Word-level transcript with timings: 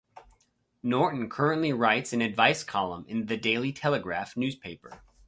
Norton 0.81 1.29
currently 1.29 1.71
writes 1.73 2.11
an 2.11 2.23
advice 2.23 2.63
column 2.63 3.05
in 3.07 3.27
"The 3.27 3.37
Daily 3.37 3.71
Telegraph" 3.71 4.35
newspaper. 4.35 5.03